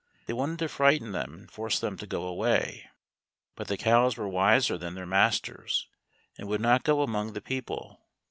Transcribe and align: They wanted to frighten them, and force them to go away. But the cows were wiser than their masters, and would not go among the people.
They 0.25 0.33
wanted 0.33 0.57
to 0.57 0.67
frighten 0.67 1.11
them, 1.11 1.33
and 1.35 1.51
force 1.51 1.79
them 1.79 1.95
to 1.97 2.07
go 2.07 2.23
away. 2.25 2.89
But 3.55 3.67
the 3.67 3.77
cows 3.77 4.17
were 4.17 4.27
wiser 4.27 4.75
than 4.75 4.95
their 4.95 5.05
masters, 5.05 5.87
and 6.39 6.47
would 6.47 6.59
not 6.59 6.81
go 6.81 7.03
among 7.03 7.33
the 7.33 7.39
people. 7.41 8.01